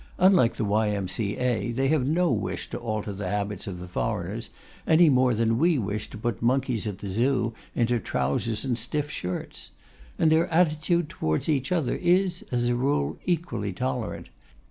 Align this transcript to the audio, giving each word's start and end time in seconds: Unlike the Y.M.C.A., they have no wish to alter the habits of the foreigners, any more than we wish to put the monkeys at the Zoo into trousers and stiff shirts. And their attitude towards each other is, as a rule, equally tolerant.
Unlike 0.17 0.55
the 0.55 0.65
Y.M.C.A., 0.65 1.71
they 1.73 1.89
have 1.89 2.07
no 2.07 2.31
wish 2.31 2.71
to 2.71 2.79
alter 2.79 3.13
the 3.13 3.29
habits 3.29 3.67
of 3.67 3.77
the 3.77 3.87
foreigners, 3.87 4.49
any 4.87 5.11
more 5.11 5.35
than 5.35 5.59
we 5.59 5.77
wish 5.77 6.09
to 6.09 6.17
put 6.17 6.39
the 6.39 6.45
monkeys 6.47 6.87
at 6.87 6.97
the 6.97 7.07
Zoo 7.07 7.53
into 7.75 7.99
trousers 7.99 8.65
and 8.65 8.79
stiff 8.79 9.11
shirts. 9.11 9.69
And 10.17 10.31
their 10.31 10.47
attitude 10.47 11.07
towards 11.07 11.47
each 11.47 11.71
other 11.71 11.93
is, 11.95 12.43
as 12.51 12.67
a 12.67 12.73
rule, 12.73 13.19
equally 13.25 13.73
tolerant. 13.73 14.29